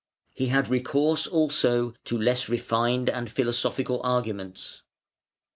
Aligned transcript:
He 0.33 0.47
had 0.47 0.67
recourse 0.67 1.27
also 1.27 1.93
to 2.05 2.17
less 2.17 2.49
refined 2.49 3.07
and 3.07 3.31
philosophical 3.31 4.01
arguments. 4.03 4.81